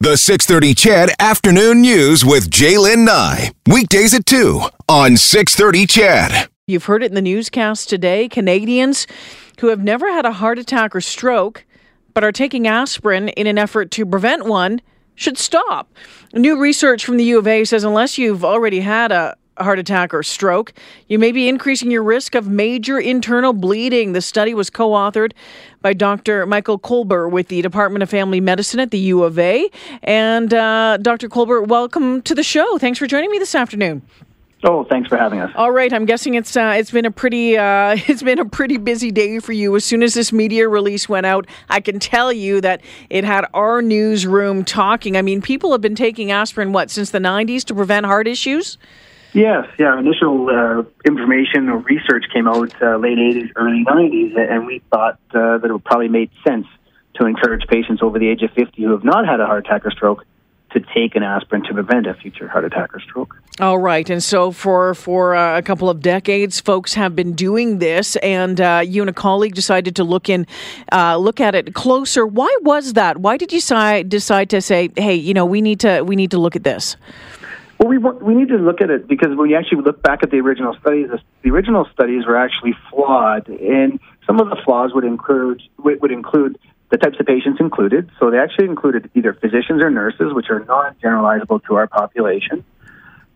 [0.00, 3.50] The 630 CHED Afternoon News with J'lyn Nye.
[3.66, 6.48] Weekdays at 2 on 630 CHED.
[6.68, 8.28] You've heard it in the newscast today.
[8.28, 9.08] Canadians
[9.58, 11.66] who have never had a heart attack or stroke
[12.14, 14.80] but are taking aspirin in an effort to prevent one
[15.16, 15.92] should stop.
[16.32, 20.12] New research from the U of A says unless you've already had a heart attack
[20.14, 20.72] or stroke,
[21.08, 24.12] you may be increasing your risk of major internal bleeding.
[24.12, 25.32] The study was co authored
[25.80, 26.46] by Dr.
[26.46, 29.68] Michael Kolber with the Department of Family Medicine at the U of A.
[30.02, 31.28] And uh, Dr.
[31.28, 32.78] Kolber, welcome to the show.
[32.78, 34.02] Thanks for joining me this afternoon.
[34.64, 35.52] Oh, thanks for having us.
[35.54, 38.76] All right, I'm guessing it's uh, it's been a pretty uh, it's been a pretty
[38.76, 39.76] busy day for you.
[39.76, 43.46] As soon as this media release went out, I can tell you that it had
[43.54, 45.16] our newsroom talking.
[45.16, 48.78] I mean, people have been taking aspirin what since the 90s to prevent heart issues.
[49.32, 49.98] Yes, yeah.
[49.98, 55.18] Initial uh, information or research came out uh, late 80s, early 90s, and we thought
[55.34, 56.66] uh, that it probably made sense
[57.14, 59.84] to encourage patients over the age of 50 who have not had a heart attack
[59.84, 60.24] or stroke
[60.70, 63.40] to take an aspirin to prevent a future heart attack or stroke.
[63.58, 67.78] All right, and so for for uh, a couple of decades, folks have been doing
[67.78, 70.46] this, and uh, you and a colleague decided to look in,
[70.92, 72.26] uh, look at it closer.
[72.26, 73.18] Why was that?
[73.18, 76.30] Why did you decide decide to say, hey, you know, we need to we need
[76.32, 76.96] to look at this?
[77.78, 80.30] Well, we we need to look at it because when you actually look back at
[80.30, 81.10] the original studies,
[81.42, 86.58] the original studies were actually flawed, and some of the flaws would include would include
[86.90, 88.10] the types of patients included.
[88.18, 92.64] So they actually included either physicians or nurses, which are not generalizable to our population.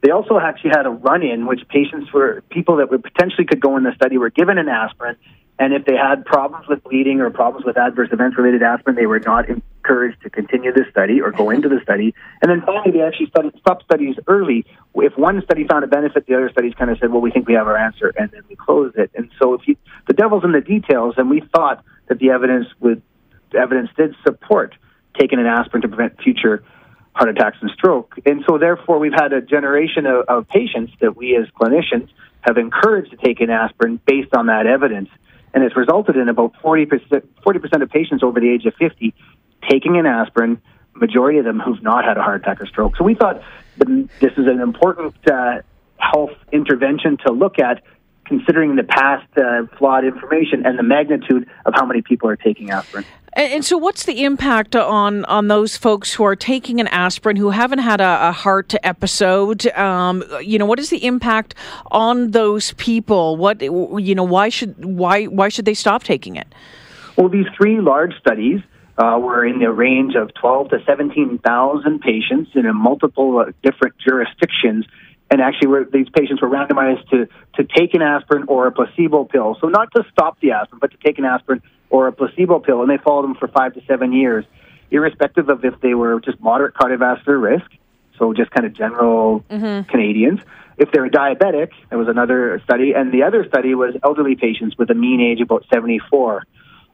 [0.00, 3.76] They also actually had a run-in, which patients were people that would potentially could go
[3.76, 5.14] in the study were given an aspirin,
[5.60, 9.06] and if they had problems with bleeding or problems with adverse events related aspirin, they
[9.06, 9.48] were not
[9.92, 12.14] encouraged to continue the study or go into the study.
[12.40, 14.64] And then finally, they actually studied, stopped studies early.
[14.94, 17.46] If one study found a benefit, the other studies kind of said, "Well, we think
[17.46, 19.10] we have our answer," and then we closed it.
[19.14, 19.76] And so, if you,
[20.06, 23.02] the devil's in the details, and we thought that the evidence would
[23.54, 24.74] evidence did support
[25.18, 26.64] taking an aspirin to prevent future
[27.14, 28.14] heart attacks and stroke.
[28.24, 32.08] And so, therefore, we've had a generation of, of patients that we as clinicians
[32.40, 35.10] have encouraged to take an aspirin based on that evidence.
[35.54, 36.88] And it's resulted in about 40%,
[37.44, 39.14] 40% of patients over the age of 50
[39.68, 40.60] taking an aspirin,
[40.94, 42.96] majority of them who've not had a heart attack or stroke.
[42.96, 43.42] So we thought
[43.78, 45.62] this is an important uh,
[45.96, 47.82] health intervention to look at
[48.24, 52.70] considering the past uh, flawed information and the magnitude of how many people are taking
[52.70, 53.04] aspirin.
[53.34, 57.48] And, so, what's the impact on on those folks who are taking an aspirin who
[57.48, 59.66] haven't had a, a heart episode?
[59.68, 61.54] Um, you know, what is the impact
[61.90, 63.38] on those people?
[63.38, 66.46] What you know, why should why why should they stop taking it?
[67.16, 68.60] Well, these three large studies
[68.98, 73.52] uh, were in the range of twelve to seventeen thousand patients in a multiple uh,
[73.62, 74.86] different jurisdictions
[75.32, 79.24] and actually were, these patients were randomized to, to take an aspirin or a placebo
[79.24, 79.56] pill.
[79.62, 82.82] So not to stop the aspirin, but to take an aspirin or a placebo pill,
[82.82, 84.44] and they followed them for five to seven years,
[84.90, 87.70] irrespective of if they were just moderate cardiovascular risk,
[88.18, 89.88] so just kind of general mm-hmm.
[89.90, 90.40] Canadians.
[90.76, 94.76] If they were diabetic, there was another study, and the other study was elderly patients
[94.76, 96.44] with a mean age about 74.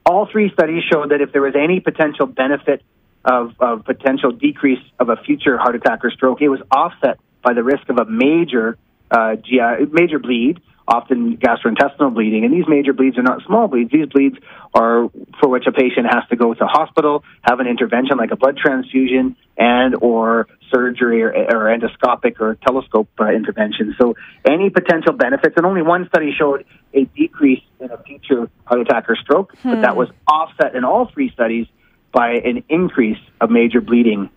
[0.08, 2.82] All three studies showed that if there was any potential benefit
[3.26, 7.52] of, of potential decrease of a future heart attack or stroke, it was offset by
[7.52, 8.78] the risk of a major
[9.10, 12.46] uh, GI, major bleed, often gastrointestinal bleeding.
[12.46, 13.90] And these major bleeds are not small bleeds.
[13.92, 14.38] These bleeds
[14.72, 15.10] are
[15.40, 18.56] for which a patient has to go to hospital, have an intervention like a blood
[18.56, 23.94] transfusion, and or surgery or, or endoscopic or telescope uh, intervention.
[24.00, 24.14] So
[24.44, 26.64] any potential benefits, and only one study showed
[26.94, 29.70] a decrease in a future heart attack or stroke, hmm.
[29.70, 29.98] but that hmm.
[29.98, 31.66] was offset in all three studies
[32.12, 34.30] by an increase of major bleeding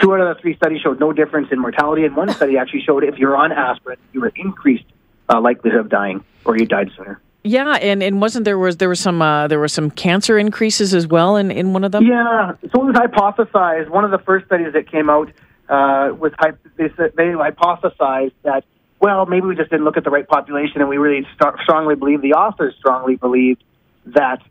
[0.00, 2.82] Two out of the three studies showed no difference in mortality, and one study actually
[2.82, 4.84] showed if you're on aspirin, you were increased
[5.28, 7.20] uh, likelihood of dying, or you died sooner.
[7.46, 10.92] Yeah, and, and wasn't there was there was some uh, there were some cancer increases
[10.92, 12.04] as well in, in one of them?
[12.04, 13.88] Yeah, so it was hypothesized.
[13.88, 15.28] One of the first studies that came out
[15.68, 16.32] uh, was
[16.76, 18.64] they, they hypothesized that
[19.00, 21.94] well maybe we just didn't look at the right population, and we really st- strongly
[21.94, 23.62] believe the authors strongly believed
[24.06, 24.42] that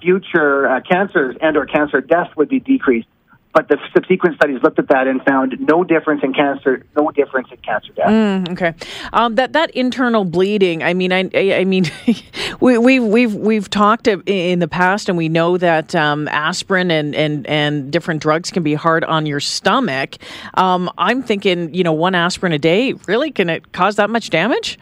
[0.00, 3.08] future uh, cancers and or cancer deaths would be decreased
[3.52, 7.48] but the subsequent studies looked at that and found no difference in cancer, no difference
[7.50, 8.06] in cancer death.
[8.06, 8.74] Mm, okay,
[9.12, 10.82] um, that that internal bleeding.
[10.84, 11.84] I mean, I, I mean,
[12.60, 17.14] we, we've we've we've talked in the past, and we know that um, aspirin and,
[17.14, 20.16] and and different drugs can be hard on your stomach.
[20.54, 24.30] Um, I'm thinking, you know, one aspirin a day really can it cause that much
[24.30, 24.78] damage?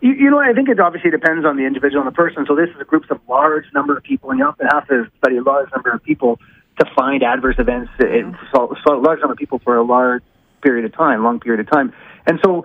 [0.00, 2.44] You, you know, I think it obviously depends on the individual and the person.
[2.46, 5.10] So this is a group of large number of people, and you often have to
[5.18, 6.38] study a large number of people
[6.78, 10.22] to find adverse events in so, so a large number of people for a large
[10.62, 11.92] period of time, long period of time.
[12.26, 12.64] And so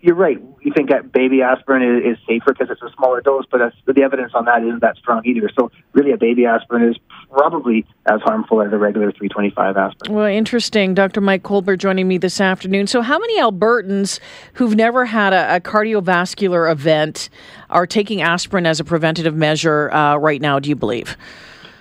[0.00, 0.40] you're right.
[0.62, 3.76] You think that baby aspirin is, is safer because it's a smaller dose, but that's,
[3.84, 5.50] the evidence on that isn't that strong either.
[5.58, 6.96] So really, a baby aspirin is
[7.30, 10.14] probably as harmful as a regular 325 aspirin.
[10.14, 10.94] Well, interesting.
[10.94, 11.20] Dr.
[11.20, 12.86] Mike Kolber joining me this afternoon.
[12.86, 14.20] So, how many Albertans
[14.54, 17.28] who've never had a, a cardiovascular event
[17.70, 20.60] are taking aspirin as a preventative measure uh, right now?
[20.60, 21.16] Do you believe?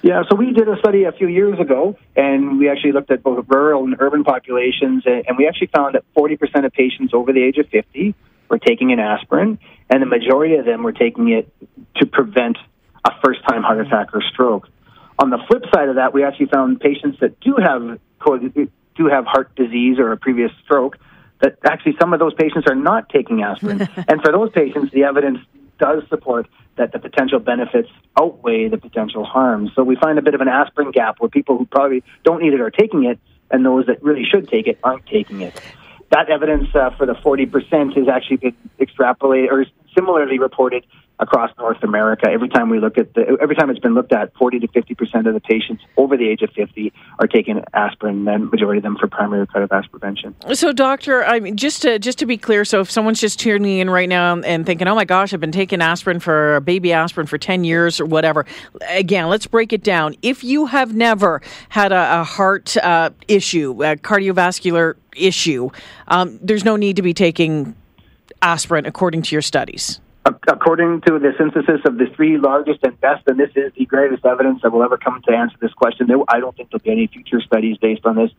[0.02, 3.24] Yeah, so we did a study a few years ago, and we actually looked at
[3.24, 7.44] both rural and urban populations, and we actually found that 40% of patients over the
[7.44, 8.14] age of 50
[8.50, 9.60] were taking an aspirin,
[9.90, 11.52] and the majority of them were taking it
[11.96, 12.58] to prevent
[13.06, 14.70] a first time heart attack or stroke.
[15.20, 18.00] On the flip side of that, we actually found patients that do have
[18.96, 20.98] do have heart disease or a previous stroke
[21.42, 23.82] that actually some of those patients are not taking aspirin.
[24.08, 25.40] and for those patients, the evidence
[25.80, 27.90] does support that the potential benefits
[28.20, 29.72] outweigh the potential harms.
[29.76, 32.54] So we find a bit of an aspirin gap where people who probably don't need
[32.54, 33.20] it are taking it,
[33.52, 35.60] and those that really should take it aren't taking it.
[36.12, 39.66] That evidence uh, for the 40% has actually been extrapolated or
[39.98, 40.86] similarly reported
[41.20, 42.28] across North America.
[42.30, 44.94] Every time we look at the, every time it's been looked at, 40 to 50
[44.94, 48.84] percent of the patients over the age of 50 are taking aspirin, and majority of
[48.84, 50.36] them for primary cardiovascular prevention.
[50.54, 53.80] So, doctor, I mean, just to just to be clear, so if someone's just tuning
[53.80, 57.26] in right now and thinking, "Oh my gosh, I've been taking aspirin for baby aspirin
[57.26, 58.46] for 10 years or whatever,"
[58.90, 60.16] again, let's break it down.
[60.22, 65.70] If you have never had a, a heart uh, issue, a cardiovascular issue,
[66.10, 67.76] um, there's no need to be taking
[68.42, 70.00] aspirin according to your studies
[70.48, 74.26] according to the synthesis of the three largest and best, and this is the greatest
[74.26, 77.08] evidence that will ever come to answer this question, I don't think there'll be any
[77.08, 78.32] future studies based on this.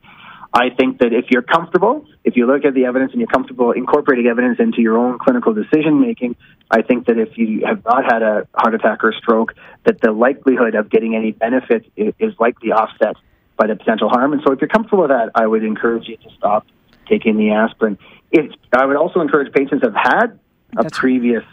[0.53, 3.73] I think that if you're comfortable, if you look at the evidence and you're comfortable
[3.73, 6.37] incorporating evidence into your own clinical decision making,
[6.71, 9.55] I think that if you have not had a heart attack or stroke,
[9.85, 13.17] that the likelihood of getting any benefit is likely offset
[13.59, 14.33] by the potential harm.
[14.33, 16.67] And so if you're comfortable with that, I would encourage you to stop
[17.09, 17.99] taking the aspirin.
[18.31, 20.39] If, I would also encourage patients that have had
[20.77, 21.45] a That's previous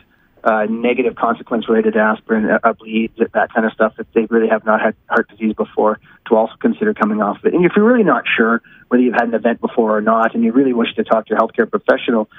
[0.43, 4.47] uh, negative consequence related to aspirin, uh, bleeds, that kind of stuff, if they really
[4.47, 7.53] have not had heart disease before, to also consider coming off of it.
[7.53, 10.43] And if you're really not sure whether you've had an event before or not, and
[10.43, 12.29] you really wish to talk to your healthcare professional,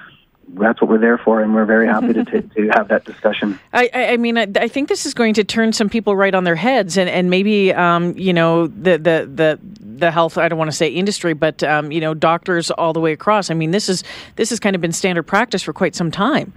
[0.48, 3.58] that's what we're there for, and we're very happy to, to, to have that discussion.
[3.72, 6.44] I, I mean, I, I, think this is going to turn some people right on
[6.44, 10.58] their heads, and, and maybe, um, you know, the, the, the, the health, I don't
[10.58, 13.50] want to say industry, but, um, you know, doctors all the way across.
[13.50, 14.04] I mean, this is,
[14.36, 16.52] this has kind of been standard practice for quite some time.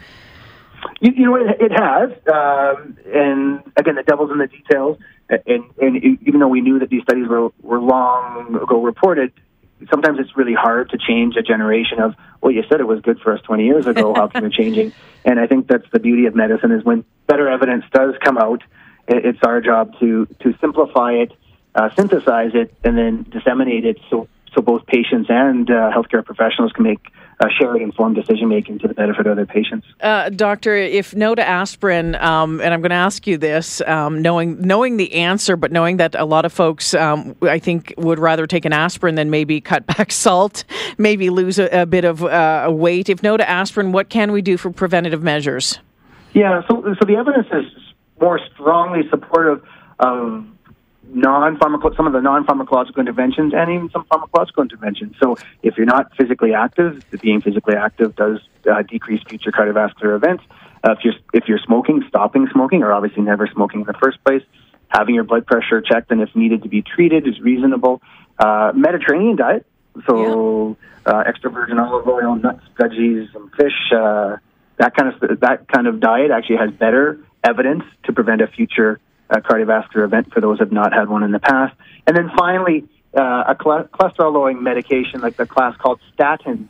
[1.01, 4.97] You, you know, it, it has, um, and again, the devil's in the details.
[5.29, 9.31] And, and even though we knew that these studies were were long ago reported,
[9.89, 12.15] sometimes it's really hard to change a generation of.
[12.41, 14.13] Well, you said it was good for us 20 years ago.
[14.13, 14.93] How come you're changing?
[15.25, 18.63] And I think that's the beauty of medicine is when better evidence does come out,
[19.05, 21.33] it's our job to to simplify it,
[21.75, 26.71] uh, synthesize it, and then disseminate it so so both patients and uh, healthcare professionals
[26.71, 29.87] can make uh, shared informed decision making to the benefit of their patients.
[30.01, 34.21] Uh, doctor, if no to aspirin, um, and I'm going to ask you this, um,
[34.21, 38.19] knowing knowing the answer, but knowing that a lot of folks, um, I think, would
[38.19, 40.65] rather take an aspirin than maybe cut back salt,
[40.97, 43.09] maybe lose a, a bit of uh, weight.
[43.09, 45.79] If no to aspirin, what can we do for preventative measures?
[46.33, 47.65] Yeah, so so the evidence is
[48.19, 49.63] more strongly supportive
[49.99, 50.45] of
[51.13, 55.15] non some of the non pharmacological interventions and even some pharmacological interventions.
[55.21, 58.39] So if you're not physically active, being physically active does
[58.69, 60.43] uh, decrease future cardiovascular events.
[60.83, 64.23] Uh, if you're if you're smoking, stopping smoking, or obviously never smoking in the first
[64.23, 64.43] place,
[64.87, 68.01] having your blood pressure checked and if needed to be treated is reasonable.
[68.37, 69.65] Uh, Mediterranean diet,
[70.07, 71.13] so yeah.
[71.13, 73.91] uh, extra virgin olive oil, nuts, veggies, and fish.
[73.93, 74.37] Uh,
[74.77, 78.99] that kind of that kind of diet actually has better evidence to prevent a future
[79.29, 81.75] a cardiovascular event for those who have not had one in the past.
[82.07, 86.69] And then finally, uh, a cholesterol lowering medication like the class called statins.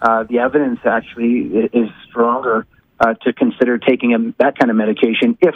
[0.00, 2.66] Uh, the evidence actually is stronger
[3.00, 5.54] uh, to consider taking a, that kind of medication if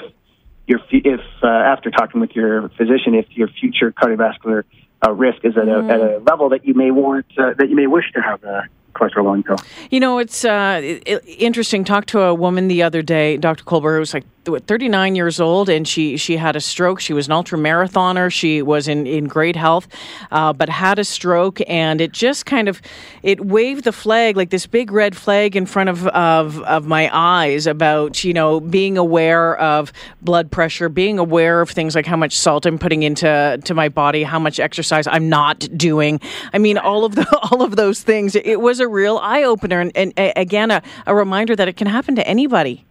[0.66, 4.64] your if uh, after talking with your physician if your future cardiovascular
[5.06, 5.90] uh, risk is at a, mm.
[5.90, 8.62] at a level that you may warrant uh, that you may wish to have a
[8.94, 9.56] cholesterol lowering pill.
[9.90, 10.80] You know, it's uh,
[11.26, 11.84] interesting.
[11.84, 13.64] Talked to a woman the other day, Dr.
[13.64, 14.24] Kolber, who was like
[14.56, 17.00] 39 years old, and she she had a stroke.
[17.00, 18.32] She was an ultra marathoner.
[18.32, 19.88] She was in in great health,
[20.30, 22.80] uh, but had a stroke, and it just kind of
[23.22, 27.10] it waved the flag like this big red flag in front of of of my
[27.12, 32.16] eyes about you know being aware of blood pressure, being aware of things like how
[32.16, 36.20] much salt I'm putting into to my body, how much exercise I'm not doing.
[36.52, 38.34] I mean, all of the all of those things.
[38.34, 41.76] It was a real eye opener, and, and, and again a, a reminder that it
[41.76, 42.84] can happen to anybody.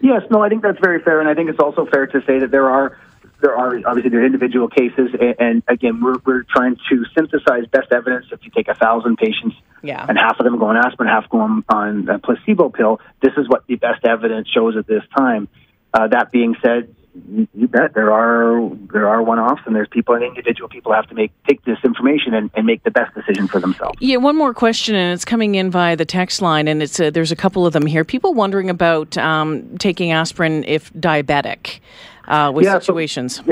[0.00, 2.38] Yes, no, I think that's very fair, and I think it's also fair to say
[2.40, 2.98] that there are
[3.40, 7.66] there are obviously there are individual cases, and, and again, we're we're trying to synthesize
[7.70, 8.26] best evidence.
[8.32, 10.04] If you take a thousand patients Yeah.
[10.06, 13.00] and half of them go on aspirin, half go on, on a placebo pill.
[13.22, 15.48] This is what the best evidence shows at this time.
[15.92, 16.94] Uh, that being said,
[17.28, 20.92] you, you bet there are there are one offs, and there's people and individual people
[20.92, 23.96] have to make take this information and, and make the best decision for themselves.
[24.00, 27.10] Yeah, one more question, and it's coming in via the text line, and it's uh,
[27.10, 28.04] there's a couple of them here.
[28.04, 31.80] People wondering about um, taking aspirin if diabetic
[32.28, 33.42] uh, with Yeah, so- situations.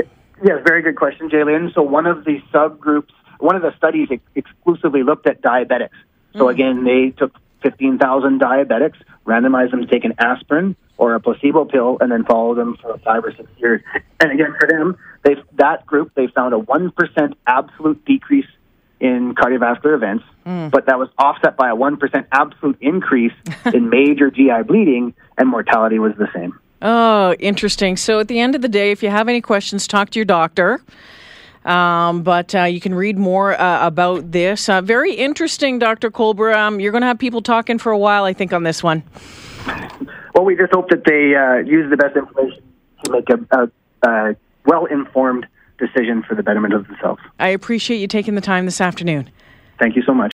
[0.41, 1.73] Yes, very good question, J'lyn.
[1.73, 5.89] So one of the subgroups, one of the studies ex- exclusively looked at diabetics.
[6.37, 11.65] So again, they took 15,000 diabetics, randomized them to take an aspirin or a placebo
[11.65, 13.81] pill, and then follow them for five or six years.
[14.19, 18.45] And again, for them, they that group they found a one percent absolute decrease
[18.99, 23.33] in cardiovascular events, but that was offset by a one percent absolute increase
[23.73, 26.59] in major GI bleeding, and mortality was the same.
[26.81, 27.97] Oh, interesting.
[27.97, 30.25] So at the end of the day, if you have any questions, talk to your
[30.25, 30.81] doctor.
[31.65, 34.69] Um, but uh, you can read more uh, about this.
[34.69, 36.09] Uh, very interesting, Dr.
[36.09, 36.55] Kolber.
[36.55, 39.03] Um, you're going to have people talking for a while, I think, on this one.
[40.33, 42.63] Well, we just hope that they uh, use the best information
[43.03, 47.21] to make a, a, a well informed decision for the betterment of themselves.
[47.39, 49.29] I appreciate you taking the time this afternoon.
[49.79, 50.27] Thank you so much.